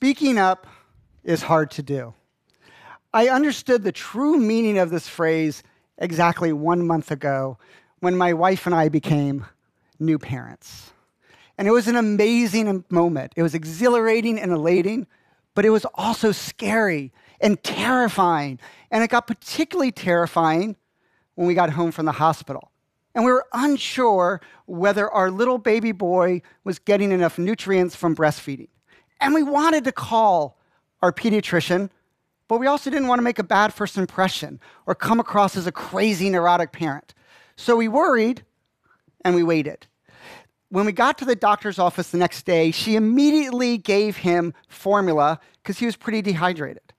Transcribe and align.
Speaking 0.00 0.38
up 0.38 0.66
is 1.24 1.42
hard 1.42 1.70
to 1.72 1.82
do. 1.82 2.14
I 3.12 3.28
understood 3.28 3.82
the 3.82 3.92
true 3.92 4.38
meaning 4.38 4.78
of 4.78 4.88
this 4.88 5.06
phrase 5.06 5.62
exactly 5.98 6.54
one 6.54 6.86
month 6.86 7.10
ago 7.10 7.58
when 7.98 8.16
my 8.16 8.32
wife 8.32 8.64
and 8.64 8.74
I 8.74 8.88
became 8.88 9.44
new 9.98 10.18
parents. 10.18 10.92
And 11.58 11.68
it 11.68 11.72
was 11.72 11.86
an 11.86 11.96
amazing 11.96 12.82
moment. 12.88 13.34
It 13.36 13.42
was 13.42 13.54
exhilarating 13.54 14.40
and 14.40 14.52
elating, 14.52 15.06
but 15.54 15.66
it 15.66 15.70
was 15.70 15.84
also 15.94 16.32
scary 16.32 17.12
and 17.38 17.62
terrifying. 17.62 18.58
And 18.90 19.04
it 19.04 19.10
got 19.10 19.26
particularly 19.26 19.92
terrifying 19.92 20.76
when 21.34 21.46
we 21.46 21.52
got 21.52 21.68
home 21.68 21.92
from 21.92 22.06
the 22.06 22.12
hospital. 22.12 22.70
And 23.14 23.26
we 23.26 23.32
were 23.32 23.44
unsure 23.52 24.40
whether 24.64 25.10
our 25.10 25.30
little 25.30 25.58
baby 25.58 25.92
boy 25.92 26.40
was 26.64 26.78
getting 26.78 27.12
enough 27.12 27.38
nutrients 27.38 27.94
from 27.94 28.16
breastfeeding. 28.16 28.68
And 29.20 29.34
we 29.34 29.42
wanted 29.42 29.84
to 29.84 29.92
call 29.92 30.58
our 31.02 31.12
pediatrician, 31.12 31.90
but 32.48 32.58
we 32.58 32.66
also 32.66 32.90
didn't 32.90 33.08
want 33.08 33.18
to 33.18 33.22
make 33.22 33.38
a 33.38 33.44
bad 33.44 33.72
first 33.72 33.96
impression 33.96 34.60
or 34.86 34.94
come 34.94 35.20
across 35.20 35.56
as 35.56 35.66
a 35.66 35.72
crazy 35.72 36.30
neurotic 36.30 36.72
parent. 36.72 37.14
So 37.56 37.76
we 37.76 37.88
worried 37.88 38.42
and 39.24 39.34
we 39.34 39.42
waited. 39.42 39.86
When 40.70 40.86
we 40.86 40.92
got 40.92 41.18
to 41.18 41.24
the 41.24 41.36
doctor's 41.36 41.78
office 41.78 42.10
the 42.10 42.18
next 42.18 42.46
day, 42.46 42.70
she 42.70 42.96
immediately 42.96 43.76
gave 43.76 44.18
him 44.18 44.54
formula 44.68 45.40
because 45.62 45.78
he 45.78 45.86
was 45.86 45.96
pretty 45.96 46.22
dehydrated. 46.22 46.92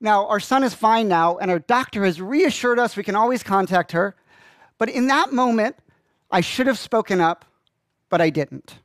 Now, 0.00 0.26
our 0.26 0.40
son 0.40 0.62
is 0.62 0.74
fine 0.74 1.08
now, 1.08 1.38
and 1.38 1.50
our 1.50 1.60
doctor 1.60 2.04
has 2.04 2.20
reassured 2.20 2.78
us 2.78 2.96
we 2.96 3.02
can 3.02 3.16
always 3.16 3.42
contact 3.42 3.92
her. 3.92 4.14
But 4.76 4.90
in 4.90 5.06
that 5.06 5.32
moment, 5.32 5.76
I 6.30 6.42
should 6.42 6.66
have 6.66 6.78
spoken 6.78 7.20
up, 7.20 7.44
but 8.10 8.20
I 8.20 8.28
didn't. 8.28 8.80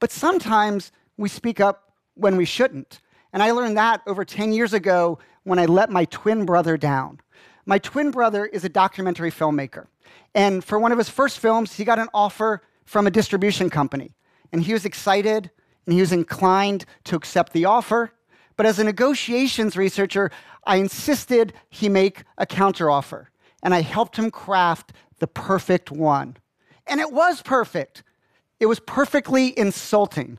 But 0.00 0.10
sometimes 0.10 0.90
we 1.16 1.28
speak 1.28 1.60
up 1.60 1.92
when 2.14 2.36
we 2.36 2.44
shouldn't. 2.44 3.00
And 3.32 3.42
I 3.42 3.50
learned 3.52 3.76
that 3.76 4.02
over 4.06 4.24
10 4.24 4.52
years 4.52 4.72
ago 4.72 5.18
when 5.44 5.58
I 5.58 5.66
let 5.66 5.90
my 5.90 6.04
twin 6.06 6.44
brother 6.44 6.76
down. 6.76 7.20
My 7.64 7.78
twin 7.78 8.10
brother 8.10 8.44
is 8.46 8.64
a 8.64 8.68
documentary 8.68 9.30
filmmaker. 9.30 9.86
And 10.34 10.64
for 10.64 10.78
one 10.78 10.92
of 10.92 10.98
his 10.98 11.08
first 11.08 11.38
films, 11.38 11.74
he 11.74 11.84
got 11.84 11.98
an 11.98 12.08
offer 12.12 12.62
from 12.84 13.06
a 13.06 13.10
distribution 13.10 13.70
company. 13.70 14.14
And 14.52 14.62
he 14.62 14.72
was 14.72 14.84
excited 14.84 15.50
and 15.86 15.94
he 15.94 16.00
was 16.00 16.12
inclined 16.12 16.84
to 17.04 17.16
accept 17.16 17.52
the 17.52 17.64
offer. 17.64 18.12
But 18.56 18.66
as 18.66 18.78
a 18.78 18.84
negotiations 18.84 19.76
researcher, 19.76 20.30
I 20.64 20.76
insisted 20.76 21.52
he 21.70 21.88
make 21.88 22.24
a 22.38 22.46
counteroffer. 22.46 23.26
And 23.62 23.74
I 23.74 23.80
helped 23.80 24.16
him 24.16 24.30
craft 24.30 24.92
the 25.18 25.26
perfect 25.26 25.90
one. 25.90 26.36
And 26.86 27.00
it 27.00 27.12
was 27.12 27.42
perfect. 27.42 28.02
It 28.60 28.66
was 28.66 28.80
perfectly 28.80 29.56
insulting. 29.58 30.38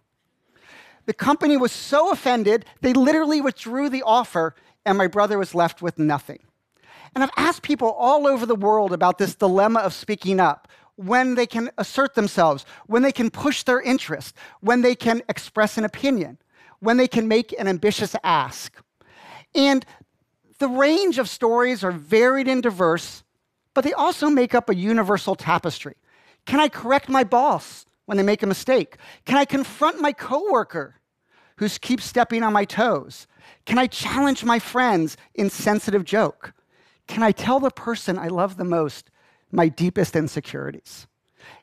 The 1.06 1.14
company 1.14 1.58
was 1.58 1.72
so 1.72 2.12
offended, 2.12 2.66
they 2.82 2.94
literally 2.94 3.42
withdrew 3.42 3.90
the 3.90 4.04
offer, 4.04 4.56
and 4.86 4.98
my 4.98 5.08
brother 5.08 5.38
was 5.38 5.54
left 5.54 5.82
with 5.82 6.00
nothing. 6.00 6.40
And 7.14 7.24
I've 7.24 7.32
asked 7.38 7.62
people 7.62 7.92
all 7.92 8.26
over 8.26 8.46
the 8.46 8.56
world 8.56 8.92
about 8.92 9.18
this 9.18 9.36
dilemma 9.36 9.82
of 9.82 9.94
speaking 9.94 10.40
up 10.40 10.68
when 10.96 11.36
they 11.36 11.46
can 11.46 11.70
assert 11.78 12.16
themselves, 12.16 12.66
when 12.88 13.02
they 13.02 13.12
can 13.12 13.30
push 13.30 13.64
their 13.64 13.82
interest, 13.82 14.36
when 14.62 14.82
they 14.82 14.96
can 14.96 15.22
express 15.28 15.78
an 15.78 15.86
opinion, 15.86 16.38
when 16.80 16.98
they 16.98 17.08
can 17.08 17.28
make 17.28 17.54
an 17.60 17.68
ambitious 17.68 18.16
ask. 18.24 18.82
And 19.56 19.86
the 20.60 20.68
range 20.68 21.18
of 21.18 21.30
stories 21.30 21.84
are 21.84 21.92
varied 21.92 22.48
and 22.48 22.64
diverse, 22.64 23.24
but 23.74 23.84
they 23.84 23.94
also 23.94 24.30
make 24.30 24.56
up 24.56 24.70
a 24.70 24.76
universal 24.76 25.36
tapestry. 25.36 25.96
Can 26.46 26.60
I 26.60 26.70
correct 26.70 27.10
my 27.10 27.24
boss 27.24 27.86
when 28.06 28.18
they 28.18 28.24
make 28.24 28.44
a 28.44 28.48
mistake? 28.48 28.98
Can 29.26 29.38
I 29.38 29.46
confront 29.46 30.02
my 30.02 30.12
coworker 30.12 30.96
who 31.58 31.70
keeps 31.70 32.06
stepping 32.06 32.44
on 32.44 32.54
my 32.54 32.66
toes? 32.66 33.28
Can 33.66 33.78
I 33.78 33.88
challenge 33.88 34.44
my 34.44 34.60
friends 34.60 35.18
in 35.36 35.50
sensitive 35.50 36.04
joke? 36.04 36.54
Can 37.08 37.24
I 37.24 37.32
tell 37.32 37.60
the 37.60 37.72
person 37.72 38.18
I 38.18 38.28
love 38.28 38.58
the 38.58 38.64
most 38.64 39.10
my 39.52 39.68
deepest 39.68 40.16
insecurities? 40.16 41.08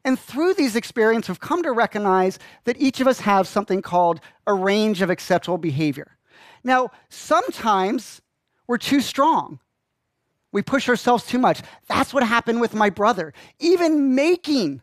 And 0.04 0.18
through 0.18 0.54
these 0.54 0.76
experiences, 0.76 1.28
we've 1.30 1.40
come 1.40 1.62
to 1.62 1.72
recognize 1.72 2.38
that 2.64 2.80
each 2.80 3.00
of 3.00 3.06
us 3.06 3.20
have 3.20 3.48
something 3.48 3.82
called 3.82 4.20
a 4.46 4.54
range 4.54 5.02
of 5.02 5.10
acceptable 5.10 5.58
behavior. 5.58 6.18
Now, 6.62 6.90
sometimes 7.08 8.20
we're 8.66 8.78
too 8.78 9.00
strong. 9.00 9.58
We 10.52 10.62
push 10.62 10.88
ourselves 10.88 11.24
too 11.26 11.38
much. 11.38 11.62
That's 11.88 12.12
what 12.12 12.22
happened 12.22 12.60
with 12.60 12.74
my 12.74 12.90
brother. 12.90 13.32
Even 13.58 14.14
making 14.14 14.82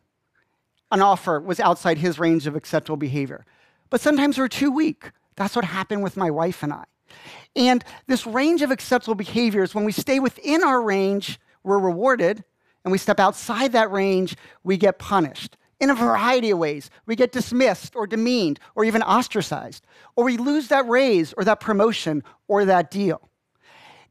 an 0.92 1.02
offer 1.02 1.40
was 1.40 1.60
outside 1.60 1.98
his 1.98 2.20
range 2.20 2.48
of 2.48 2.56
acceptable 2.56 2.98
behavior. 2.98 3.46
But 3.90 4.02
sometimes 4.02 4.38
we're 4.38 4.48
too 4.48 4.72
weak. 4.72 5.12
That's 5.36 5.56
what 5.56 5.66
happened 5.66 6.04
with 6.04 6.18
my 6.18 6.32
wife 6.32 6.64
and 6.64 6.74
I. 6.74 6.86
And 7.56 7.84
this 8.08 8.26
range 8.28 8.62
of 8.62 8.72
acceptable 8.72 9.16
behaviors, 9.16 9.74
when 9.74 9.86
we 9.86 9.92
stay 9.92 10.20
within 10.20 10.64
our 10.64 10.82
range, 10.82 11.40
we're 11.64 11.80
rewarded. 11.80 12.44
And 12.84 12.92
we 12.92 12.98
step 12.98 13.20
outside 13.20 13.74
that 13.74 13.92
range, 13.92 14.38
we 14.64 14.78
get 14.78 14.98
punished 14.98 15.58
in 15.80 15.90
a 15.90 15.96
variety 15.96 16.52
of 16.52 16.60
ways. 16.60 16.90
We 17.06 17.16
get 17.16 17.32
dismissed 17.32 17.96
or 17.96 18.08
demeaned 18.08 18.60
or 18.76 18.86
even 18.86 19.04
ostracized, 19.04 19.86
or 20.16 20.24
we 20.24 20.38
lose 20.38 20.70
that 20.70 20.88
raise 20.88 21.34
or 21.34 21.44
that 21.44 21.60
promotion 21.60 22.24
or 22.48 22.66
that 22.66 22.90
deal. 22.90 23.30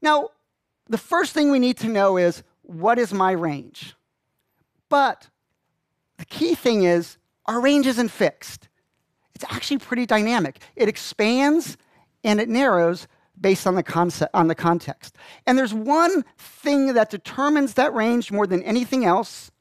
Now, 0.01 0.29
the 0.87 0.97
first 0.97 1.33
thing 1.33 1.51
we 1.51 1.59
need 1.59 1.77
to 1.77 1.87
know 1.87 2.17
is 2.17 2.43
what 2.61 2.99
is 2.99 3.13
my 3.13 3.31
range? 3.31 3.95
But 4.89 5.27
the 6.17 6.25
key 6.25 6.55
thing 6.55 6.83
is 6.83 7.17
our 7.45 7.61
range 7.61 7.87
isn't 7.87 8.09
fixed. 8.09 8.67
It's 9.35 9.45
actually 9.49 9.77
pretty 9.77 10.05
dynamic. 10.05 10.59
It 10.75 10.89
expands 10.89 11.77
and 12.23 12.39
it 12.39 12.49
narrows 12.49 13.07
based 13.39 13.67
on 13.67 13.75
the 13.75 13.83
concept 13.83 14.33
on 14.33 14.47
the 14.47 14.55
context. 14.55 15.15
And 15.45 15.57
there's 15.57 15.73
one 15.73 16.23
thing 16.37 16.93
that 16.93 17.09
determines 17.09 17.75
that 17.75 17.93
range 17.93 18.31
more 18.31 18.47
than 18.47 18.63
anything 18.63 19.05
else, 19.05 19.51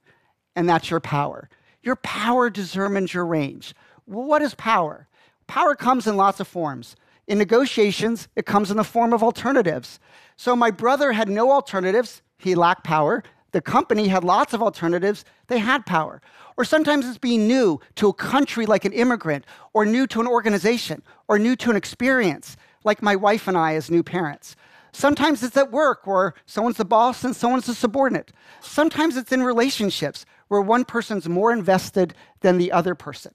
and 0.55 0.69
that's 0.69 0.91
your 0.91 1.01
power. 1.01 1.49
Your 1.83 1.97
power 1.97 2.51
determines 2.51 3.13
your 3.13 3.27
range. 3.27 3.75
what 4.07 4.41
is 4.41 4.55
power? 4.55 5.09
Power 5.47 5.75
comes 5.75 6.07
in 6.07 6.17
lots 6.17 6.41
of 6.41 6.49
forms. 6.49 6.97
In 7.27 7.39
negotiations, 7.39 8.29
it 8.37 8.47
comes 8.47 8.71
in 8.71 8.77
the 8.77 8.85
form 8.85 9.13
of 9.13 9.23
alternatives. 9.23 9.99
So 10.37 10.57
my 10.57 10.71
brother 10.71 11.13
had 11.13 11.29
no 11.29 11.51
alternatives, 11.51 12.23
he 12.39 12.55
lacked 12.55 12.85
power. 12.85 13.23
The 13.57 13.63
company 13.63 14.09
had 14.09 14.23
lots 14.23 14.53
of 14.53 14.63
alternatives, 14.63 15.25
they 15.47 15.61
had 15.61 15.87
power. 15.87 16.21
Or 16.59 16.65
sometimes 16.67 17.09
it's 17.09 17.17
being 17.17 17.49
new 17.49 17.81
to 17.95 18.09
a 18.09 18.13
country 18.13 18.67
like 18.67 18.85
an 18.85 18.93
immigrant, 18.93 19.47
or 19.73 19.87
new 19.87 20.07
to 20.09 20.21
an 20.21 20.27
organization, 20.27 21.03
or 21.27 21.39
new 21.39 21.57
to 21.57 21.71
an 21.71 21.77
experience, 21.77 22.59
like 22.85 23.01
my 23.01 23.17
wife 23.17 23.49
and 23.49 23.57
I 23.57 23.75
as 23.75 23.91
new 23.91 24.03
parents. 24.03 24.57
Sometimes 24.93 25.43
it's 25.43 25.57
at 25.57 25.73
work 25.73 26.07
where 26.07 26.35
someone's 26.45 26.77
the 26.77 26.85
boss 26.85 27.25
and 27.25 27.35
someone's 27.35 27.65
the 27.65 27.75
subordinate. 27.75 28.31
Sometimes 28.61 29.17
it's 29.17 29.33
in 29.33 29.43
relationships 29.43 30.27
where 30.49 30.61
one 30.61 30.85
person's 30.85 31.27
more 31.27 31.51
invested 31.51 32.13
than 32.43 32.59
the 32.59 32.71
other 32.71 32.95
person. 32.95 33.33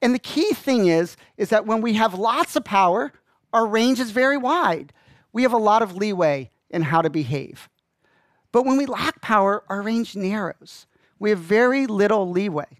And 0.00 0.14
the 0.14 0.20
key 0.20 0.52
thing 0.52 0.86
is, 0.86 1.16
is 1.36 1.48
that 1.48 1.66
when 1.66 1.80
we 1.80 1.94
have 1.94 2.14
lots 2.14 2.54
of 2.54 2.64
power, 2.64 3.12
our 3.52 3.66
range 3.66 3.98
is 3.98 4.12
very 4.12 4.36
wide. 4.36 4.92
We 5.32 5.42
have 5.42 5.52
a 5.52 5.58
lot 5.58 5.82
of 5.82 5.96
leeway 5.96 6.50
in 6.70 6.82
how 6.82 7.02
to 7.02 7.10
behave. 7.10 7.68
But 8.54 8.66
when 8.66 8.76
we 8.76 8.86
lack 8.86 9.20
power, 9.20 9.64
our 9.68 9.82
range 9.82 10.14
narrows. 10.14 10.86
We 11.18 11.30
have 11.30 11.40
very 11.40 11.88
little 11.88 12.30
leeway. 12.30 12.78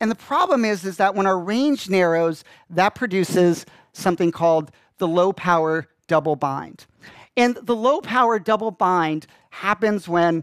And 0.00 0.10
the 0.10 0.16
problem 0.16 0.64
is, 0.64 0.84
is 0.84 0.96
that 0.96 1.14
when 1.14 1.26
our 1.26 1.38
range 1.38 1.88
narrows, 1.88 2.42
that 2.70 2.96
produces 2.96 3.66
something 3.92 4.32
called 4.32 4.72
the 4.98 5.06
low 5.06 5.32
power 5.32 5.86
double 6.08 6.34
bind. 6.34 6.86
And 7.36 7.54
the 7.62 7.76
low 7.76 8.00
power 8.00 8.40
double 8.40 8.72
bind 8.72 9.28
happens 9.50 10.08
when, 10.08 10.42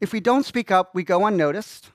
if 0.00 0.12
we 0.12 0.18
don't 0.18 0.44
speak 0.44 0.72
up, 0.72 0.92
we 0.92 1.04
go 1.04 1.24
unnoticed. 1.26 1.92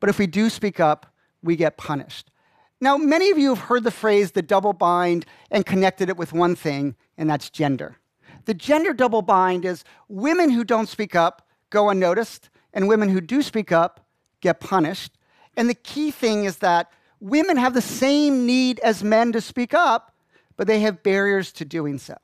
But 0.00 0.10
if 0.10 0.18
we 0.18 0.26
do 0.26 0.50
speak 0.50 0.80
up, 0.80 1.14
we 1.44 1.54
get 1.54 1.76
punished. 1.76 2.32
Now, 2.80 2.96
many 2.96 3.30
of 3.30 3.38
you 3.38 3.54
have 3.54 3.66
heard 3.66 3.84
the 3.84 3.92
phrase 3.92 4.32
the 4.32 4.42
double 4.42 4.72
bind 4.72 5.26
and 5.48 5.64
connected 5.64 6.08
it 6.08 6.16
with 6.16 6.32
one 6.32 6.56
thing, 6.56 6.96
and 7.16 7.30
that's 7.30 7.50
gender. 7.50 7.99
The 8.44 8.54
gender 8.54 8.92
double 8.92 9.22
bind 9.22 9.64
is 9.64 9.84
women 10.08 10.50
who 10.50 10.64
don't 10.64 10.88
speak 10.88 11.14
up 11.14 11.46
go 11.70 11.88
unnoticed, 11.88 12.50
and 12.74 12.88
women 12.88 13.08
who 13.08 13.20
do 13.20 13.42
speak 13.42 13.72
up 13.72 14.04
get 14.40 14.60
punished. 14.60 15.12
And 15.56 15.68
the 15.68 15.74
key 15.74 16.10
thing 16.10 16.44
is 16.44 16.58
that 16.58 16.90
women 17.20 17.56
have 17.56 17.74
the 17.74 17.82
same 17.82 18.44
need 18.44 18.80
as 18.80 19.02
men 19.02 19.32
to 19.32 19.40
speak 19.40 19.72
up, 19.72 20.14
but 20.56 20.66
they 20.66 20.80
have 20.80 21.02
barriers 21.02 21.52
to 21.52 21.64
doing 21.64 21.98
so. 21.98 22.16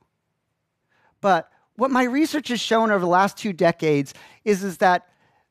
But 1.20 1.50
what 1.76 1.90
my 1.90 2.04
research 2.04 2.48
has 2.48 2.60
shown 2.60 2.90
over 2.90 3.00
the 3.00 3.06
last 3.06 3.36
two 3.36 3.52
decades 3.52 4.14
is, 4.44 4.62
is 4.62 4.78
that 4.78 5.08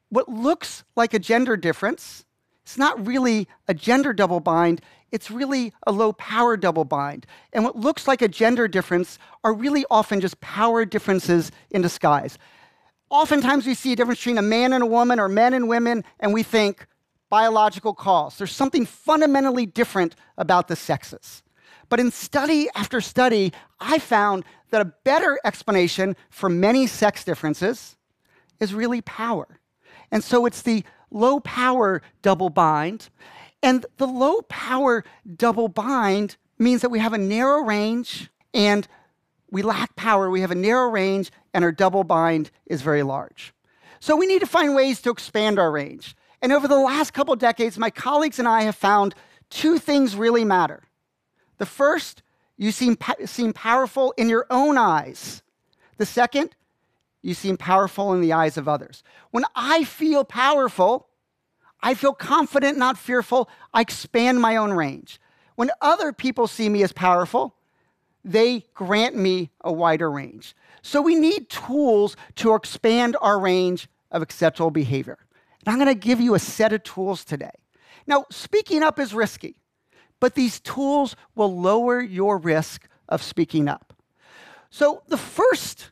what 0.10 0.30
looks 0.30 0.84
like 0.96 1.14
a 1.14 1.20
gender 1.20 1.58
difference, 1.58 2.26
it's 2.66 2.80
not 2.80 3.06
really 3.06 3.48
a 3.68 3.76
gender 3.76 4.12
double 4.12 4.40
bind, 4.40 4.82
it's 5.12 5.30
really 5.30 5.72
a 5.86 5.92
low 5.92 6.14
power 6.14 6.58
double 6.58 6.84
bind. 6.84 7.28
And 7.54 7.64
what 7.64 7.76
looks 7.76 8.08
like 8.08 8.24
a 8.24 8.28
gender 8.28 8.68
difference 8.68 9.20
are 9.44 9.54
really 9.54 9.86
often 9.92 10.20
just 10.20 10.42
power 10.42 10.84
differences 10.84 11.52
in 11.70 11.84
disguise. 11.84 12.40
Oftentimes 13.12 13.68
we 13.68 13.76
see 13.76 13.94
a 13.94 13.96
difference 13.96 14.20
between 14.20 14.40
a 14.40 14.42
man 14.42 14.74
and 14.74 14.84
a 14.84 14.88
woman 14.88 15.20
or 15.20 15.30
men 15.30 15.54
and 15.54 15.70
women, 15.70 16.04
and 16.20 16.34
we 16.34 16.42
think 16.42 16.88
biological 17.30 17.94
cause. 17.94 18.40
There's 18.40 18.52
something 18.52 18.88
fundamentally 18.88 19.68
different 19.68 20.16
about 20.36 20.68
the 20.68 20.76
sexes. 20.76 21.44
But 21.88 22.00
in 22.00 22.10
study 22.10 22.68
after 22.74 23.00
study, 23.00 23.54
I 23.80 24.00
found 24.00 24.44
that 24.72 24.82
a 24.82 24.92
better 25.04 25.38
explanation 25.46 26.16
for 26.32 26.50
many 26.50 26.88
sex 26.88 27.24
differences 27.24 27.96
is 28.60 28.74
really 28.74 29.02
power. 29.02 29.60
And 30.12 30.24
so 30.24 30.48
it's 30.48 30.64
the 30.64 30.84
low 31.16 31.40
power 31.40 32.02
double 32.22 32.50
bind. 32.50 33.10
And 33.64 33.86
the 33.98 34.06
low 34.06 34.42
power 34.44 35.04
double 35.36 35.68
bind 35.68 36.38
means 36.60 36.82
that 36.82 36.90
we 36.90 37.00
have 37.00 37.14
a 37.14 37.18
narrow 37.18 37.64
range 37.64 38.30
and 38.54 38.88
we 39.50 39.62
lack 39.62 39.96
power. 39.96 40.30
We 40.30 40.42
have 40.42 40.52
a 40.52 40.56
narrow 40.56 40.90
range 40.90 41.32
and 41.54 41.64
our 41.64 41.72
double 41.72 42.04
bind 42.04 42.52
is 42.68 42.82
very 42.82 43.02
large. 43.02 43.54
So 44.00 44.16
we 44.16 44.28
need 44.28 44.42
to 44.42 44.48
find 44.48 44.76
ways 44.76 45.02
to 45.02 45.10
expand 45.10 45.58
our 45.58 45.72
range. 45.72 46.16
And 46.42 46.52
over 46.52 46.68
the 46.68 46.78
last 46.78 47.14
couple 47.14 47.36
decades, 47.36 47.78
my 47.78 47.90
colleagues 47.90 48.38
and 48.38 48.48
I 48.48 48.64
have 48.64 48.76
found 48.76 49.16
two 49.50 49.80
things 49.80 50.16
really 50.16 50.44
matter. 50.44 50.84
The 51.58 51.66
first, 51.66 52.22
you 52.58 52.72
seem, 52.72 52.98
seem 53.26 53.54
powerful 53.54 54.14
in 54.18 54.30
your 54.30 54.46
own 54.50 54.78
eyes. 54.78 55.42
The 55.98 56.06
second, 56.06 56.56
you 57.26 57.34
seem 57.34 57.58
powerful 57.58 58.14
in 58.14 58.22
the 58.22 58.34
eyes 58.34 58.56
of 58.56 58.68
others. 58.68 59.02
When 59.32 59.46
I 59.56 59.84
feel 59.84 60.24
powerful, 60.24 61.08
I 61.82 61.96
feel 61.96 62.14
confident, 62.14 62.78
not 62.78 63.00
fearful. 63.00 63.50
I 63.74 63.82
expand 63.82 64.40
my 64.40 64.58
own 64.58 64.74
range. 64.74 65.20
When 65.56 65.72
other 65.82 66.14
people 66.14 66.46
see 66.46 66.70
me 66.70 66.84
as 66.84 66.92
powerful, 66.92 67.56
they 68.24 68.66
grant 68.76 69.16
me 69.16 69.50
a 69.62 69.74
wider 69.74 70.12
range. 70.12 70.56
So 70.84 71.02
we 71.02 71.16
need 71.16 71.50
tools 71.50 72.16
to 72.36 72.54
expand 72.54 73.18
our 73.20 73.40
range 73.40 73.88
of 74.12 74.22
acceptable 74.22 74.70
behavior. 74.70 75.18
And 75.66 75.74
I'm 75.74 75.80
going 75.84 76.00
to 76.00 76.08
give 76.08 76.22
you 76.22 76.36
a 76.36 76.40
set 76.40 76.74
of 76.74 76.84
tools 76.84 77.26
today. 77.26 77.50
Now, 78.06 78.26
speaking 78.30 78.84
up 78.84 79.00
is 79.00 79.16
risky, 79.16 79.56
but 80.20 80.36
these 80.36 80.60
tools 80.60 81.16
will 81.34 81.60
lower 81.60 82.02
your 82.02 82.38
risk 82.38 82.88
of 83.10 83.24
speaking 83.24 83.68
up. 83.68 83.96
So 84.70 85.02
the 85.08 85.18
first 85.18 85.90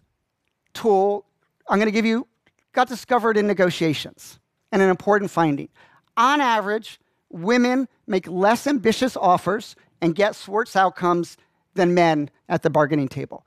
tool 0.73 1.25
I'm 1.67 1.77
going 1.77 1.87
to 1.87 1.91
give 1.91 2.05
you 2.05 2.27
got 2.73 2.87
discovered 2.87 3.37
in 3.37 3.47
negotiations 3.47 4.39
and 4.71 4.81
an 4.81 4.89
important 4.89 5.29
finding. 5.29 5.69
On 6.17 6.41
average, 6.41 6.99
women 7.29 7.87
make 8.07 8.27
less 8.27 8.67
ambitious 8.67 9.15
offers 9.15 9.75
and 10.01 10.15
get 10.15 10.47
worse 10.47 10.75
outcomes 10.75 11.37
than 11.75 11.93
men 11.93 12.29
at 12.49 12.63
the 12.63 12.69
bargaining 12.69 13.07
table. 13.07 13.45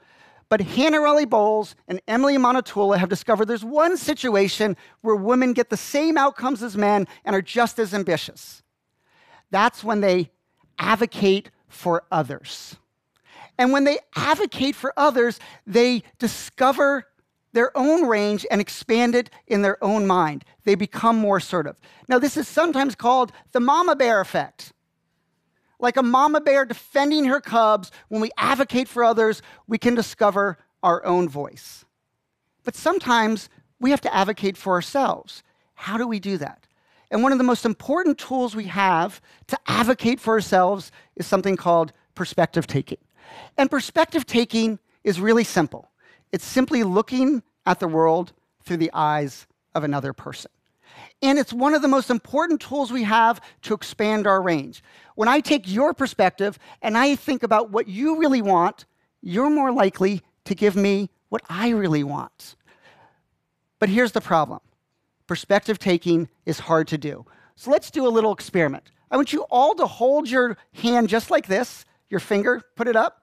But 0.49 0.61
Hannah 0.61 0.99
Hanarelli 0.99 1.28
Bowles 1.28 1.75
and 1.88 2.00
Emily 2.06 2.37
Amanatullah 2.37 2.99
have 2.99 3.08
discovered 3.08 3.46
there's 3.46 3.64
one 3.64 3.96
situation 3.96 4.76
where 5.00 5.17
women 5.17 5.52
get 5.52 5.70
the 5.70 5.76
same 5.76 6.17
outcomes 6.17 6.62
as 6.62 6.76
men 6.76 7.08
and 7.25 7.34
are 7.34 7.43
just 7.43 7.81
as 7.81 7.93
ambitious. 7.93 8.62
That's 9.50 9.82
when 9.82 10.00
they 10.00 10.31
advocate 10.78 11.50
for 11.69 12.05
others. 12.12 12.76
And 13.58 13.73
when 13.73 13.84
they 13.84 13.99
advocate 14.14 14.76
for 14.76 14.93
others, 14.96 15.40
they 15.67 16.05
discover 16.19 17.06
their 17.56 17.76
own 17.76 18.06
range 18.06 18.44
and 18.50 18.61
expand 18.61 19.14
it 19.14 19.31
in 19.47 19.62
their 19.62 19.82
own 19.82 20.06
mind. 20.06 20.44
They 20.64 20.75
become 20.75 21.17
more 21.17 21.38
assertive. 21.38 21.81
Now, 22.06 22.19
this 22.19 22.37
is 22.37 22.47
sometimes 22.47 22.94
called 22.94 23.32
the 23.53 23.61
mama 23.61 23.97
bear 23.97 24.20
effect. 24.20 24.73
Like 25.79 25.97
a 25.97 26.03
mama 26.03 26.41
bear 26.41 26.64
defending 26.64 27.25
her 27.25 27.41
cubs, 27.41 27.91
when 28.08 28.20
we 28.20 28.31
advocate 28.37 28.88
for 28.88 29.03
others, 29.03 29.41
we 29.67 29.79
can 29.79 29.94
discover 29.94 30.58
our 30.82 31.05
own 31.05 31.29
voice. 31.29 31.85
But 32.64 32.75
sometimes 32.75 33.49
we 33.81 33.91
have 33.91 34.00
to 34.02 34.14
advocate 34.14 34.56
for 34.56 34.75
ourselves. 34.75 35.43
How 35.75 35.97
do 35.97 36.06
we 36.06 36.20
do 36.20 36.37
that? 36.38 36.67
And 37.11 37.23
one 37.23 37.32
of 37.32 37.38
the 37.38 37.44
most 37.44 37.64
important 37.64 38.19
tools 38.19 38.55
we 38.55 38.64
have 38.64 39.20
to 39.47 39.59
advocate 39.67 40.20
for 40.20 40.35
ourselves 40.35 40.93
is 41.14 41.26
something 41.26 41.56
called 41.56 41.93
perspective 42.14 42.67
taking. 42.67 42.99
And 43.56 43.70
perspective 43.70 44.26
taking 44.26 44.79
is 45.05 45.20
really 45.20 45.44
simple. 45.44 45.91
It's 46.37 46.44
simply 46.44 46.85
looking 46.85 47.43
at 47.65 47.81
the 47.81 47.88
world 47.88 48.35
through 48.62 48.77
the 48.77 48.91
eyes 48.93 49.47
of 49.75 49.85
another 49.85 50.12
person. 50.12 50.50
And 51.23 51.38
it's 51.38 51.50
one 51.50 51.73
of 51.73 51.81
the 51.81 51.88
most 51.88 52.11
important 52.11 52.61
tools 52.61 52.93
we 52.93 53.05
have 53.05 53.41
to 53.62 53.73
expand 53.73 54.27
our 54.27 54.43
range. 54.43 54.85
When 55.15 55.29
I 55.31 55.41
take 55.41 55.67
your 55.67 55.94
perspective 55.94 56.59
and 56.83 56.99
I 56.99 57.17
think 57.17 57.43
about 57.43 57.71
what 57.71 57.88
you 57.88 58.19
really 58.19 58.43
want, 58.43 58.85
you're 59.23 59.49
more 59.49 59.73
likely 59.73 60.21
to 60.44 60.55
give 60.55 60.77
me 60.77 61.09
what 61.31 61.41
I 61.49 61.71
really 61.71 62.05
want. 62.05 62.56
But 63.79 63.88
here's 63.88 64.12
the 64.12 64.21
problem 64.21 64.61
perspective 65.27 65.79
taking 65.79 66.29
is 66.44 66.59
hard 66.59 66.87
to 66.88 66.99
do. 66.99 67.25
So 67.55 67.71
let's 67.71 67.91
do 67.91 68.06
a 68.06 68.12
little 68.12 68.35
experiment. 68.35 68.91
I 69.11 69.17
want 69.17 69.33
you 69.33 69.47
all 69.50 69.75
to 69.77 69.87
hold 69.87 70.29
your 70.29 70.59
hand 70.75 71.09
just 71.09 71.31
like 71.31 71.47
this, 71.47 71.87
your 72.11 72.21
finger, 72.21 72.61
put 72.75 72.88
it 72.88 72.94
up. 72.94 73.23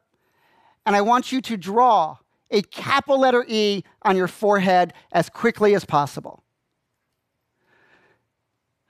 And 0.87 0.95
I 0.95 1.01
want 1.01 1.31
you 1.31 1.41
to 1.41 1.57
draw 1.57 2.17
a 2.53 2.61
capital 2.61 3.19
letter 3.19 3.43
E 3.49 3.83
on 4.03 4.15
your 4.15 4.29
forehead 4.29 4.93
as 5.11 5.27
quickly 5.27 5.75
as 5.75 5.83
possible. 5.83 6.43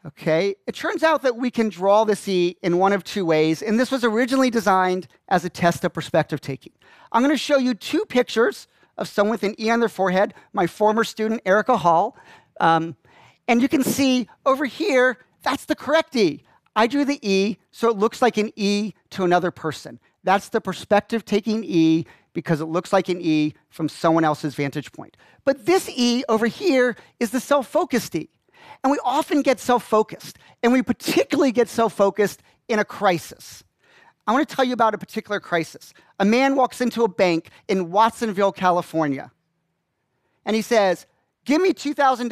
Okay, 0.05 0.55
it 0.67 0.75
turns 0.75 1.01
out 1.01 1.21
that 1.21 1.37
we 1.37 1.49
can 1.49 1.69
draw 1.69 2.03
this 2.03 2.27
E 2.27 2.57
in 2.61 2.77
one 2.77 2.91
of 2.91 3.05
two 3.05 3.25
ways, 3.25 3.61
and 3.61 3.79
this 3.79 3.89
was 3.89 4.03
originally 4.03 4.49
designed 4.49 5.07
as 5.29 5.45
a 5.45 5.49
test 5.49 5.85
of 5.85 5.93
perspective 5.93 6.41
taking. 6.41 6.73
I'm 7.13 7.21
going 7.23 7.33
to 7.33 7.37
show 7.37 7.57
you 7.57 7.73
two 7.73 8.03
pictures 8.05 8.67
of 8.97 9.07
someone 9.07 9.31
with 9.31 9.43
an 9.43 9.55
E 9.59 9.69
on 9.69 9.79
their 9.79 9.89
forehead, 9.89 10.33
my 10.51 10.67
former 10.67 11.05
student, 11.05 11.41
Erika 11.45 11.77
Hall. 11.77 12.17
Um, 12.59 12.97
and 13.47 13.61
you 13.61 13.69
can 13.69 13.81
see 13.81 14.27
over 14.45 14.65
here, 14.65 15.17
that's 15.41 15.65
the 15.65 15.75
correct 15.75 16.15
E. 16.17 16.43
I 16.75 16.87
drew 16.87 17.05
the 17.05 17.19
E, 17.21 17.57
so 17.71 17.89
it 17.89 17.97
looks 17.97 18.21
like 18.21 18.37
an 18.37 18.51
E 18.57 18.93
to 19.11 19.23
another 19.23 19.51
person. 19.51 19.99
That's 20.25 20.49
the 20.49 20.59
perspective 20.59 21.23
taking 21.23 21.63
E 21.63 22.05
because 22.33 22.61
it 22.61 22.65
looks 22.65 22.91
like 22.91 23.09
an 23.09 23.19
E 23.21 23.53
from 23.69 23.87
someone 23.87 24.23
else's 24.23 24.55
vantage 24.55 24.91
point. 24.91 25.15
But 25.45 25.65
this 25.65 25.89
E 25.89 26.23
over 26.27 26.47
here 26.47 26.95
is 27.19 27.31
the 27.31 27.39
self 27.39 27.67
focused 27.67 28.15
E. 28.15 28.29
And 28.83 28.91
we 28.91 28.99
often 29.03 29.41
get 29.41 29.59
self 29.59 29.83
focused, 29.83 30.37
and 30.61 30.73
we 30.73 30.81
particularly 30.81 31.51
get 31.51 31.69
self 31.69 31.93
focused 31.93 32.41
in 32.67 32.79
a 32.79 32.85
crisis. 32.85 33.63
I 34.25 34.31
want 34.31 34.47
to 34.47 34.55
tell 34.55 34.65
you 34.65 34.73
about 34.73 34.93
a 34.93 34.97
particular 34.97 35.39
crisis. 35.39 35.93
A 36.19 36.25
man 36.25 36.55
walks 36.55 36.79
into 36.81 37.03
a 37.03 37.09
bank 37.09 37.49
in 37.67 37.91
Watsonville, 37.91 38.53
California, 38.53 39.31
and 40.45 40.55
he 40.55 40.61
says, 40.61 41.05
Give 41.45 41.61
me 41.61 41.73
$2,000 41.73 42.31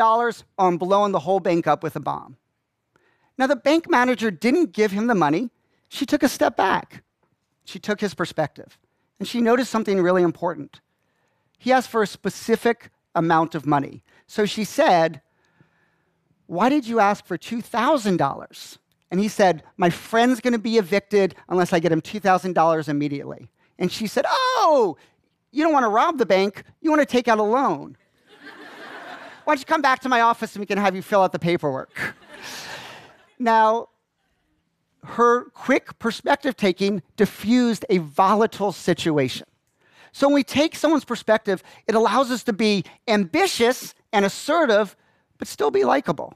or 0.57 0.67
I'm 0.67 0.77
blowing 0.77 1.11
the 1.11 1.19
whole 1.19 1.41
bank 1.41 1.67
up 1.67 1.83
with 1.83 1.95
a 1.95 1.99
bomb. 1.99 2.37
Now, 3.37 3.47
the 3.47 3.55
bank 3.55 3.89
manager 3.89 4.31
didn't 4.31 4.71
give 4.71 4.91
him 4.91 5.07
the 5.07 5.15
money. 5.15 5.49
She 5.89 6.05
took 6.05 6.23
a 6.23 6.29
step 6.29 6.55
back. 6.55 7.03
She 7.65 7.79
took 7.79 7.99
his 7.99 8.13
perspective 8.13 8.77
and 9.21 9.27
she 9.27 9.39
noticed 9.39 9.69
something 9.69 10.01
really 10.01 10.23
important. 10.23 10.81
He 11.59 11.71
asked 11.71 11.89
for 11.89 12.01
a 12.01 12.07
specific 12.07 12.89
amount 13.13 13.53
of 13.53 13.67
money. 13.67 14.01
So 14.25 14.47
she 14.47 14.63
said, 14.63 15.21
Why 16.47 16.69
did 16.69 16.87
you 16.87 16.99
ask 16.99 17.23
for 17.27 17.37
$2,000? 17.37 18.77
And 19.11 19.19
he 19.19 19.27
said, 19.27 19.61
My 19.77 19.91
friend's 19.91 20.41
gonna 20.41 20.57
be 20.57 20.79
evicted 20.79 21.35
unless 21.47 21.71
I 21.71 21.77
get 21.77 21.91
him 21.91 22.01
$2,000 22.01 22.89
immediately. 22.89 23.51
And 23.77 23.91
she 23.91 24.07
said, 24.07 24.25
Oh, 24.27 24.97
you 25.51 25.63
don't 25.63 25.71
wanna 25.71 25.89
rob 25.89 26.17
the 26.17 26.25
bank, 26.25 26.63
you 26.81 26.89
wanna 26.89 27.05
take 27.05 27.27
out 27.27 27.37
a 27.37 27.43
loan. 27.43 27.95
Why 29.43 29.53
don't 29.53 29.59
you 29.59 29.65
come 29.65 29.83
back 29.83 29.99
to 29.99 30.09
my 30.09 30.21
office 30.21 30.55
and 30.55 30.61
we 30.61 30.65
can 30.65 30.79
have 30.79 30.95
you 30.95 31.03
fill 31.03 31.21
out 31.21 31.31
the 31.31 31.37
paperwork? 31.37 32.15
now, 33.37 33.89
her 35.03 35.45
quick 35.51 35.97
perspective 35.99 36.55
taking 36.55 37.01
diffused 37.17 37.85
a 37.89 37.97
volatile 37.99 38.71
situation. 38.71 39.47
So 40.11 40.27
when 40.27 40.35
we 40.35 40.43
take 40.43 40.75
someone's 40.75 41.05
perspective, 41.05 41.63
it 41.87 41.95
allows 41.95 42.31
us 42.31 42.43
to 42.43 42.53
be 42.53 42.83
ambitious 43.07 43.95
and 44.11 44.25
assertive, 44.25 44.95
but 45.37 45.47
still 45.47 45.71
be 45.71 45.83
likable. 45.83 46.33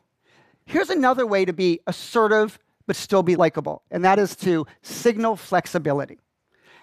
Here's 0.66 0.90
another 0.90 1.28
way 1.28 1.46
to 1.46 1.54
be 1.54 1.80
assertive, 1.86 2.58
but 2.88 2.96
still 2.96 3.24
be 3.24 3.36
likable, 3.36 3.84
and 3.92 4.04
that 4.06 4.18
is 4.20 4.36
to 4.38 4.66
signal 4.82 5.36
flexibility. 5.36 6.20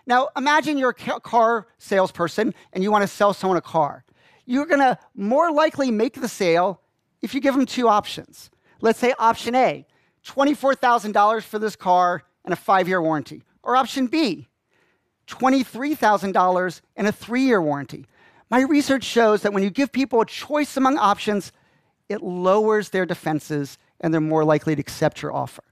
Now, 0.07 0.29
imagine 0.37 0.79
you're 0.79 0.91
a 0.91 1.21
car 1.21 1.69
salesperson 1.79 2.55
and 2.73 2.83
you 2.83 2.91
want 2.91 3.03
to 3.03 3.09
sell 3.09 3.33
someone 3.33 3.57
a 3.57 3.63
car. 3.63 4.05
You're 4.47 4.67
going 4.67 4.81
to 4.81 4.99
more 5.15 5.53
likely 5.53 5.91
make 5.91 6.21
the 6.21 6.29
sale 6.29 6.81
if 7.23 7.35
you 7.35 7.41
give 7.41 7.55
them 7.55 7.67
two 7.67 7.89
options. 7.89 8.51
Let's 8.81 8.99
say 8.99 9.15
option 9.19 9.55
A 9.55 9.87
$24,000 10.27 11.43
for 11.43 11.59
this 11.59 11.77
car 11.77 12.23
and 12.45 12.53
a 12.53 12.57
five 12.57 12.89
year 12.89 13.03
warranty. 13.03 13.43
Or 13.63 13.77
option 13.77 14.07
B, 14.07 14.49
$23,000 15.29 16.81
and 16.97 17.07
a 17.07 17.13
three 17.13 17.43
year 17.43 17.63
warranty. 17.63 18.07
My 18.51 18.61
research 18.63 19.05
shows 19.05 19.43
that 19.43 19.53
when 19.53 19.63
you 19.63 19.71
give 19.71 19.93
people 19.93 20.21
a 20.21 20.27
choice 20.27 20.77
among 20.77 20.99
options, 20.99 21.53
it 22.09 22.23
lowers 22.23 22.91
their 22.91 23.07
defenses 23.07 23.79
and 24.01 24.13
they're 24.13 24.21
more 24.21 24.45
likely 24.45 24.75
to 24.75 24.81
accept 24.81 25.23
your 25.23 25.33
offer. 25.33 25.63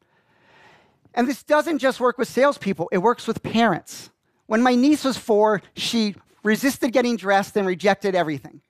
And 1.14 1.28
this 1.28 1.42
doesn't 1.42 1.78
just 1.78 2.00
work 2.00 2.18
with 2.18 2.28
salespeople, 2.28 2.88
it 2.92 2.98
works 2.98 3.26
with 3.26 3.42
parents. 3.42 4.10
When 4.46 4.62
my 4.62 4.74
niece 4.74 5.04
was 5.04 5.16
four, 5.16 5.62
she 5.74 6.14
resisted 6.42 6.92
getting 6.92 7.16
dressed 7.16 7.56
and 7.56 7.66
rejected 7.66 8.14
everything. 8.14 8.62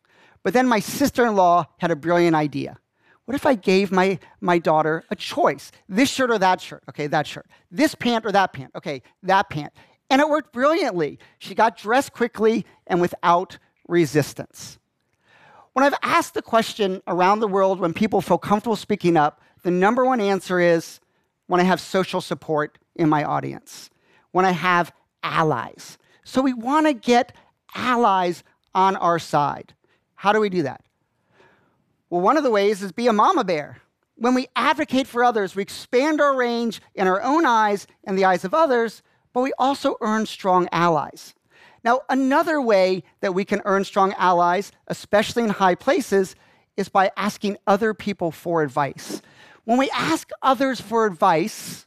But 0.42 0.54
then 0.54 0.66
my 0.66 0.80
sister 0.80 1.26
in 1.26 1.36
law 1.36 1.66
had 1.78 1.90
a 1.90 1.96
brilliant 1.96 2.34
idea. 2.34 2.78
What 3.24 3.34
if 3.34 3.46
I 3.46 3.54
gave 3.54 3.92
my, 3.92 4.18
my 4.40 4.58
daughter 4.58 5.04
a 5.10 5.16
choice? 5.16 5.70
This 5.88 6.10
shirt 6.10 6.30
or 6.30 6.38
that 6.38 6.60
shirt? 6.60 6.82
Okay, 6.88 7.06
that 7.06 7.26
shirt. 7.26 7.46
This 7.70 7.94
pant 7.94 8.26
or 8.26 8.32
that 8.32 8.52
pant? 8.52 8.72
Okay, 8.74 9.02
that 9.22 9.50
pant. 9.50 9.72
And 10.10 10.20
it 10.20 10.28
worked 10.28 10.52
brilliantly. 10.52 11.18
She 11.38 11.54
got 11.54 11.76
dressed 11.76 12.12
quickly 12.12 12.66
and 12.86 13.00
without 13.00 13.58
resistance. 13.86 14.78
When 15.72 15.84
I've 15.84 15.98
asked 16.02 16.34
the 16.34 16.42
question 16.42 17.00
around 17.06 17.38
the 17.38 17.48
world 17.48 17.78
when 17.78 17.92
people 17.92 18.20
feel 18.20 18.38
comfortable 18.38 18.76
speaking 18.76 19.16
up, 19.16 19.40
the 19.62 19.70
number 19.70 20.04
one 20.04 20.20
answer 20.20 20.58
is 20.58 21.00
when 21.46 21.60
I 21.60 21.64
have 21.64 21.80
social 21.80 22.20
support 22.20 22.78
in 22.96 23.08
my 23.08 23.22
audience, 23.22 23.90
when 24.32 24.44
I 24.44 24.50
have 24.50 24.92
allies. 25.22 25.98
So 26.24 26.42
we 26.42 26.52
want 26.52 26.86
to 26.86 26.92
get 26.92 27.34
allies 27.74 28.42
on 28.74 28.96
our 28.96 29.18
side. 29.18 29.74
How 30.14 30.32
do 30.32 30.40
we 30.40 30.48
do 30.48 30.62
that? 30.62 30.82
Well, 32.10 32.20
one 32.20 32.36
of 32.36 32.42
the 32.42 32.50
ways 32.50 32.82
is 32.82 32.92
be 32.92 33.06
a 33.06 33.12
mama 33.12 33.44
bear. 33.44 33.78
When 34.16 34.34
we 34.34 34.48
advocate 34.54 35.06
for 35.06 35.24
others, 35.24 35.56
we 35.56 35.62
expand 35.62 36.20
our 36.20 36.36
range 36.36 36.82
in 36.94 37.06
our 37.06 37.22
own 37.22 37.46
eyes 37.46 37.86
and 38.04 38.18
the 38.18 38.24
eyes 38.24 38.44
of 38.44 38.52
others, 38.52 39.02
but 39.32 39.42
we 39.42 39.52
also 39.58 39.96
earn 40.00 40.26
strong 40.26 40.68
allies. 40.72 41.34
Now, 41.82 42.00
another 42.10 42.60
way 42.60 43.04
that 43.20 43.32
we 43.32 43.44
can 43.44 43.62
earn 43.64 43.84
strong 43.84 44.12
allies, 44.18 44.72
especially 44.88 45.44
in 45.44 45.50
high 45.50 45.76
places, 45.76 46.34
is 46.76 46.88
by 46.88 47.10
asking 47.16 47.56
other 47.66 47.94
people 47.94 48.30
for 48.30 48.62
advice. 48.62 49.22
When 49.64 49.78
we 49.78 49.88
ask 49.90 50.30
others 50.42 50.80
for 50.80 51.06
advice, 51.06 51.86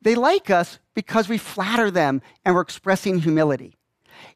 they 0.00 0.14
like 0.14 0.50
us 0.50 0.78
because 0.94 1.28
we 1.28 1.38
flatter 1.38 1.90
them 1.90 2.22
and 2.44 2.54
we're 2.54 2.62
expressing 2.62 3.18
humility. 3.18 3.76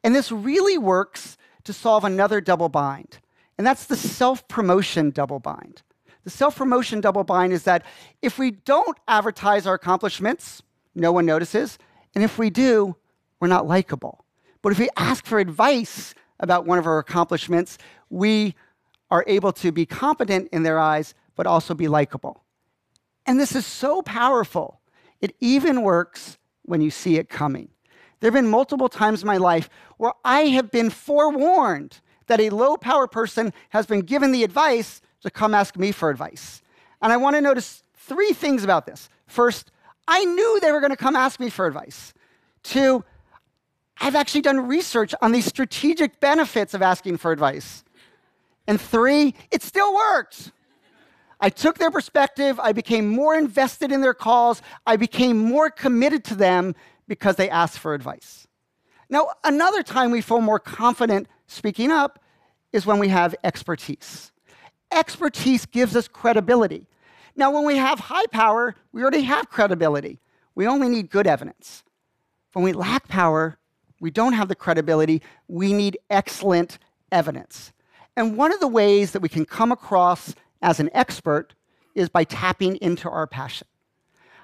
And 0.04 0.14
this 0.14 0.30
really 0.30 0.78
works 0.78 1.36
to 1.64 1.72
solve 1.72 2.04
another 2.04 2.40
double 2.40 2.68
bind, 2.68 3.18
and 3.60 3.66
that's 3.66 3.84
the 3.84 3.94
self 3.94 4.48
promotion 4.48 5.10
double 5.10 5.38
bind. 5.38 5.82
The 6.24 6.30
self 6.30 6.56
promotion 6.56 7.02
double 7.02 7.24
bind 7.24 7.52
is 7.52 7.64
that 7.64 7.84
if 8.22 8.38
we 8.38 8.52
don't 8.52 8.96
advertise 9.06 9.66
our 9.66 9.74
accomplishments, 9.74 10.62
no 10.94 11.12
one 11.12 11.26
notices. 11.26 11.76
And 12.14 12.24
if 12.24 12.38
we 12.38 12.48
do, 12.48 12.96
we're 13.38 13.48
not 13.48 13.68
likable. 13.68 14.24
But 14.62 14.72
if 14.72 14.78
we 14.78 14.88
ask 14.96 15.26
for 15.26 15.38
advice 15.38 16.14
about 16.38 16.64
one 16.64 16.78
of 16.78 16.86
our 16.86 16.96
accomplishments, 16.96 17.76
we 18.08 18.54
are 19.10 19.24
able 19.26 19.52
to 19.52 19.70
be 19.72 19.84
competent 19.84 20.48
in 20.52 20.62
their 20.62 20.78
eyes, 20.78 21.12
but 21.36 21.46
also 21.46 21.74
be 21.74 21.86
likable. 21.86 22.42
And 23.26 23.38
this 23.38 23.54
is 23.54 23.66
so 23.66 24.00
powerful. 24.00 24.80
It 25.20 25.36
even 25.38 25.82
works 25.82 26.38
when 26.62 26.80
you 26.80 26.90
see 26.90 27.18
it 27.18 27.28
coming. 27.28 27.68
There 28.20 28.28
have 28.28 28.42
been 28.42 28.50
multiple 28.50 28.88
times 28.88 29.20
in 29.20 29.26
my 29.26 29.36
life 29.36 29.68
where 29.98 30.14
I 30.24 30.46
have 30.46 30.70
been 30.70 30.88
forewarned 30.88 32.00
that 32.30 32.40
a 32.40 32.50
low 32.50 32.76
power 32.76 33.06
person 33.06 33.52
has 33.70 33.86
been 33.86 34.00
given 34.00 34.30
the 34.32 34.44
advice 34.44 35.02
to 35.22 35.30
come 35.30 35.52
ask 35.52 35.76
me 35.76 35.92
for 35.92 36.10
advice. 36.10 36.62
And 37.02 37.12
I 37.12 37.16
want 37.16 37.36
to 37.36 37.40
notice 37.40 37.82
three 37.94 38.32
things 38.32 38.62
about 38.64 38.86
this. 38.86 39.08
First, 39.26 39.70
I 40.06 40.24
knew 40.24 40.60
they 40.60 40.72
were 40.72 40.80
going 40.80 40.90
to 40.90 40.96
come 40.96 41.16
ask 41.16 41.40
me 41.40 41.50
for 41.50 41.66
advice. 41.66 42.14
Two, 42.62 43.04
I've 44.00 44.14
actually 44.14 44.42
done 44.42 44.66
research 44.66 45.14
on 45.20 45.32
the 45.32 45.40
strategic 45.40 46.20
benefits 46.20 46.72
of 46.72 46.82
asking 46.82 47.18
for 47.18 47.32
advice. 47.32 47.84
And 48.66 48.80
three, 48.80 49.34
it 49.50 49.62
still 49.62 49.92
worked. 49.94 50.52
I 51.40 51.50
took 51.50 51.78
their 51.78 51.90
perspective, 51.90 52.60
I 52.60 52.72
became 52.72 53.08
more 53.08 53.34
invested 53.34 53.90
in 53.90 54.02
their 54.02 54.14
calls, 54.14 54.62
I 54.86 54.96
became 54.96 55.38
more 55.38 55.70
committed 55.70 56.22
to 56.24 56.34
them 56.34 56.74
because 57.08 57.36
they 57.36 57.48
asked 57.50 57.78
for 57.78 57.94
advice. 57.94 58.46
Now, 59.08 59.30
another 59.42 59.82
time 59.82 60.12
we 60.12 60.20
feel 60.20 60.40
more 60.40 60.60
confident 60.60 61.26
speaking 61.50 61.90
up 61.90 62.22
is 62.72 62.86
when 62.86 62.98
we 62.98 63.08
have 63.08 63.34
expertise. 63.42 64.30
Expertise 64.92 65.66
gives 65.66 65.96
us 65.96 66.08
credibility. 66.08 66.86
Now, 67.36 67.50
when 67.50 67.64
we 67.64 67.76
have 67.76 67.98
high 67.98 68.26
power, 68.26 68.74
we 68.92 69.02
already 69.02 69.22
have 69.22 69.50
credibility. 69.50 70.18
We 70.54 70.66
only 70.66 70.88
need 70.88 71.10
good 71.10 71.26
evidence. 71.26 71.84
When 72.52 72.64
we 72.64 72.72
lack 72.72 73.08
power, 73.08 73.58
we 74.00 74.10
don't 74.10 74.32
have 74.32 74.48
the 74.48 74.54
credibility. 74.54 75.22
We 75.48 75.72
need 75.72 75.98
excellent 76.08 76.78
evidence. 77.12 77.72
And 78.16 78.36
one 78.36 78.52
of 78.52 78.60
the 78.60 78.68
ways 78.68 79.12
that 79.12 79.22
we 79.22 79.28
can 79.28 79.44
come 79.44 79.72
across 79.72 80.34
as 80.62 80.80
an 80.80 80.90
expert 80.92 81.54
is 81.94 82.08
by 82.08 82.24
tapping 82.24 82.76
into 82.76 83.08
our 83.08 83.26
passion. 83.26 83.66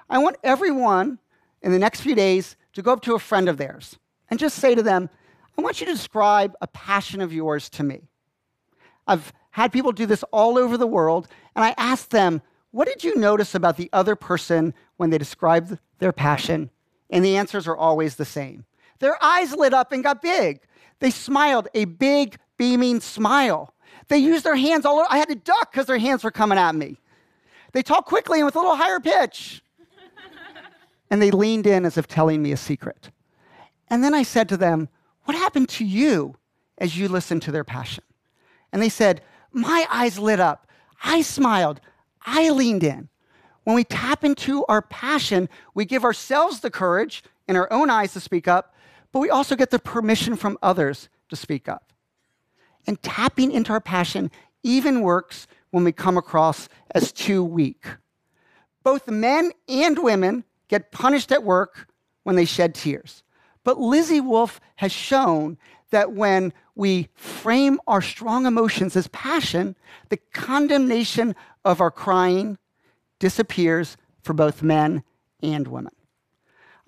I 0.08 0.18
want 0.18 0.36
everyone 0.42 1.18
in 1.62 1.72
the 1.72 1.78
next 1.78 2.00
few 2.00 2.14
days 2.14 2.56
to 2.74 2.82
go 2.82 2.92
up 2.92 3.02
to 3.02 3.14
a 3.14 3.18
friend 3.18 3.48
of 3.48 3.56
theirs 3.56 3.98
and 4.30 4.38
just 4.38 4.58
say 4.58 4.74
to 4.74 4.82
them, 4.82 5.10
I 5.58 5.62
want 5.62 5.80
you 5.80 5.86
to 5.86 5.92
describe 5.92 6.54
a 6.60 6.66
passion 6.66 7.20
of 7.20 7.32
yours 7.32 7.68
to 7.70 7.82
me. 7.82 8.08
I've 9.06 9.32
had 9.50 9.72
people 9.72 9.92
do 9.92 10.06
this 10.06 10.22
all 10.32 10.58
over 10.58 10.76
the 10.76 10.86
world, 10.86 11.28
and 11.54 11.64
I 11.64 11.74
ask 11.78 12.10
them, 12.10 12.42
what 12.72 12.88
did 12.88 13.02
you 13.02 13.16
notice 13.16 13.54
about 13.54 13.76
the 13.76 13.88
other 13.92 14.16
person 14.16 14.74
when 14.98 15.10
they 15.10 15.18
described 15.18 15.78
their 15.98 16.12
passion? 16.12 16.70
And 17.08 17.24
the 17.24 17.36
answers 17.36 17.66
are 17.66 17.76
always 17.76 18.16
the 18.16 18.24
same. 18.24 18.66
Their 18.98 19.22
eyes 19.22 19.54
lit 19.54 19.72
up 19.72 19.92
and 19.92 20.02
got 20.04 20.20
big. 20.20 20.60
They 20.98 21.10
smiled 21.10 21.68
a 21.74 21.84
big, 21.86 22.36
beaming 22.58 23.00
smile. 23.00 23.74
They 24.08 24.18
used 24.18 24.44
their 24.44 24.56
hands 24.56 24.84
all 24.84 24.98
over. 24.98 25.06
I 25.10 25.18
had 25.18 25.28
to 25.28 25.34
duck 25.34 25.72
because 25.72 25.86
their 25.86 25.98
hands 25.98 26.24
were 26.24 26.30
coming 26.30 26.58
at 26.58 26.74
me. 26.74 26.98
They 27.72 27.82
talked 27.82 28.08
quickly 28.08 28.38
and 28.38 28.46
with 28.46 28.56
a 28.56 28.58
little 28.58 28.76
higher 28.76 29.00
pitch. 29.00 29.62
and 31.10 31.20
they 31.20 31.30
leaned 31.30 31.66
in 31.66 31.84
as 31.84 31.96
if 31.96 32.06
telling 32.06 32.42
me 32.42 32.52
a 32.52 32.56
secret. 32.56 33.10
And 33.88 34.02
then 34.02 34.14
I 34.14 34.22
said 34.22 34.48
to 34.50 34.56
them, 34.56 34.88
What 35.26 35.36
happened 35.36 35.68
to 35.70 35.84
you 35.84 36.36
as 36.78 36.96
you 36.96 37.08
listened 37.08 37.42
to 37.42 37.52
their 37.52 37.64
passion? 37.64 38.04
And 38.72 38.80
they 38.80 38.88
said, 38.88 39.22
My 39.52 39.86
eyes 39.90 40.18
lit 40.18 40.40
up. 40.40 40.68
I 41.02 41.22
smiled. 41.22 41.80
I 42.24 42.50
leaned 42.50 42.84
in. 42.84 43.08
When 43.64 43.74
we 43.74 43.82
tap 43.82 44.22
into 44.22 44.64
our 44.66 44.82
passion, 44.82 45.48
we 45.74 45.84
give 45.84 46.04
ourselves 46.04 46.60
the 46.60 46.70
courage 46.70 47.24
in 47.48 47.56
our 47.56 47.70
own 47.72 47.90
eyes 47.90 48.12
to 48.12 48.20
speak 48.20 48.46
up, 48.46 48.74
but 49.10 49.18
we 49.18 49.28
also 49.28 49.56
get 49.56 49.70
the 49.70 49.80
permission 49.80 50.36
from 50.36 50.58
others 50.62 51.08
to 51.28 51.36
speak 51.36 51.68
up. 51.68 51.92
And 52.86 53.02
tapping 53.02 53.50
into 53.50 53.72
our 53.72 53.80
passion 53.80 54.30
even 54.62 55.00
works 55.00 55.48
when 55.70 55.82
we 55.82 55.90
come 55.90 56.16
across 56.16 56.68
as 56.94 57.10
too 57.10 57.42
weak. 57.42 57.84
Both 58.84 59.08
men 59.08 59.50
and 59.68 59.98
women 59.98 60.44
get 60.68 60.92
punished 60.92 61.32
at 61.32 61.42
work 61.42 61.88
when 62.22 62.36
they 62.36 62.44
shed 62.44 62.76
tears. 62.76 63.24
But 63.66 63.80
Lizzie 63.80 64.20
Wolf 64.20 64.60
has 64.76 64.92
shown 64.92 65.58
that 65.90 66.12
when 66.12 66.52
we 66.76 67.08
frame 67.16 67.80
our 67.88 68.00
strong 68.00 68.46
emotions 68.46 68.94
as 68.94 69.08
passion, 69.08 69.74
the 70.08 70.18
condemnation 70.32 71.34
of 71.64 71.80
our 71.80 71.90
crying 71.90 72.58
disappears 73.18 73.96
for 74.22 74.34
both 74.34 74.62
men 74.62 75.02
and 75.42 75.66
women. 75.66 75.92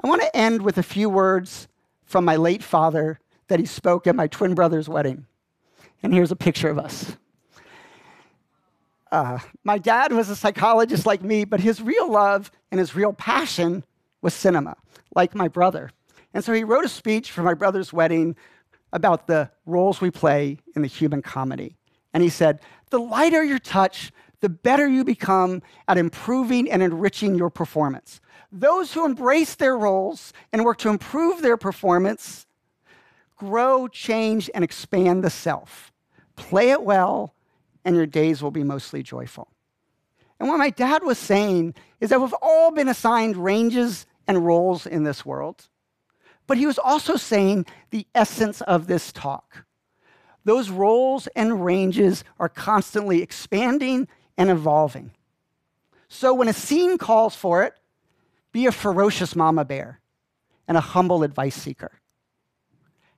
I 0.04 0.06
want 0.06 0.22
to 0.22 0.36
end 0.36 0.62
with 0.62 0.78
a 0.78 0.84
few 0.84 1.10
words 1.10 1.66
from 2.04 2.24
my 2.24 2.36
late 2.36 2.62
father 2.62 3.18
that 3.48 3.58
he 3.58 3.66
spoke 3.66 4.06
at 4.06 4.14
my 4.14 4.28
twin 4.28 4.54
brother's 4.54 4.88
wedding. 4.88 5.26
And 6.04 6.14
here's 6.14 6.30
a 6.30 6.36
picture 6.36 6.68
of 6.68 6.78
us. 6.78 7.16
Uh, 9.10 9.40
my 9.64 9.78
dad 9.78 10.12
was 10.12 10.30
a 10.30 10.36
psychologist 10.36 11.06
like 11.06 11.22
me, 11.22 11.44
but 11.44 11.58
his 11.58 11.82
real 11.82 12.08
love 12.08 12.52
and 12.70 12.78
his 12.78 12.94
real 12.94 13.12
passion 13.12 13.82
was 14.22 14.32
cinema, 14.32 14.76
like 15.16 15.34
my 15.34 15.48
brother. 15.48 15.90
And 16.38 16.44
so 16.44 16.52
he 16.52 16.62
wrote 16.62 16.84
a 16.84 16.88
speech 16.88 17.32
for 17.32 17.42
my 17.42 17.54
brother's 17.54 17.92
wedding 17.92 18.36
about 18.92 19.26
the 19.26 19.50
roles 19.66 20.00
we 20.00 20.12
play 20.12 20.58
in 20.76 20.82
the 20.82 20.86
human 20.86 21.20
comedy. 21.20 21.76
And 22.14 22.22
he 22.22 22.28
said, 22.28 22.60
The 22.90 23.00
lighter 23.00 23.42
your 23.42 23.58
touch, 23.58 24.12
the 24.38 24.48
better 24.48 24.86
you 24.86 25.02
become 25.02 25.62
at 25.88 25.98
improving 25.98 26.70
and 26.70 26.80
enriching 26.80 27.34
your 27.34 27.50
performance. 27.50 28.20
Those 28.52 28.92
who 28.92 29.04
embrace 29.04 29.56
their 29.56 29.76
roles 29.76 30.32
and 30.52 30.64
work 30.64 30.78
to 30.78 30.90
improve 30.90 31.42
their 31.42 31.56
performance 31.56 32.46
grow, 33.34 33.88
change, 33.88 34.48
and 34.54 34.62
expand 34.62 35.24
the 35.24 35.30
self. 35.30 35.92
Play 36.36 36.70
it 36.70 36.84
well, 36.84 37.34
and 37.84 37.96
your 37.96 38.06
days 38.06 38.44
will 38.44 38.52
be 38.52 38.62
mostly 38.62 39.02
joyful. 39.02 39.48
And 40.38 40.48
what 40.48 40.58
my 40.58 40.70
dad 40.70 41.02
was 41.02 41.18
saying 41.18 41.74
is 42.00 42.10
that 42.10 42.20
we've 42.20 42.32
all 42.40 42.70
been 42.70 42.86
assigned 42.86 43.36
ranges 43.36 44.06
and 44.28 44.46
roles 44.46 44.86
in 44.86 45.02
this 45.02 45.26
world. 45.26 45.66
But 46.48 46.58
he 46.58 46.66
was 46.66 46.78
also 46.78 47.14
saying 47.14 47.66
the 47.90 48.08
essence 48.14 48.62
of 48.62 48.88
this 48.88 49.12
talk. 49.12 49.64
Those 50.44 50.70
roles 50.70 51.28
and 51.36 51.64
ranges 51.64 52.24
are 52.40 52.48
constantly 52.48 53.22
expanding 53.22 54.08
and 54.36 54.50
evolving. 54.50 55.12
So 56.08 56.32
when 56.32 56.48
a 56.48 56.54
scene 56.54 56.96
calls 56.96 57.36
for 57.36 57.62
it, 57.64 57.74
be 58.50 58.64
a 58.64 58.72
ferocious 58.72 59.36
mama 59.36 59.64
bear 59.64 60.00
and 60.66 60.78
a 60.78 60.80
humble 60.80 61.22
advice 61.22 61.54
seeker. 61.54 61.92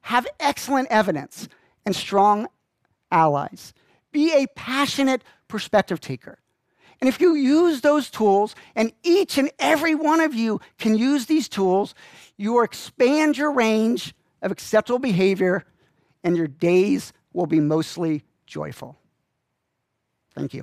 Have 0.03 0.27
excellent 0.41 0.89
evidence 0.91 1.49
and 1.87 1.95
strong 1.95 2.49
allies. 3.13 3.73
Be 4.11 4.33
a 4.33 4.49
passionate 4.57 5.23
perspective 5.47 6.01
taker. 6.01 6.41
And 7.01 7.09
if 7.09 7.21
you 7.21 7.35
use 7.35 7.81
those 7.81 8.11
tools, 8.11 8.55
and 8.77 8.93
each 9.03 9.39
and 9.39 9.51
every 9.59 9.95
one 9.95 10.21
of 10.21 10.35
you 10.35 10.61
can 10.79 10.97
use 10.97 11.27
these 11.27 11.49
tools, 11.49 11.95
you 12.37 12.53
will 12.53 12.63
expand 12.63 13.39
your 13.39 13.53
range 13.53 14.15
of 14.43 14.53
acceptable 14.53 14.99
behavior, 14.99 15.65
and 16.23 16.37
your 16.37 16.47
days 16.47 17.13
will 17.33 17.47
be 17.47 17.61
mostly 17.61 18.23
joyful. 18.47 18.99
Thank 20.35 20.53
you. 20.53 20.63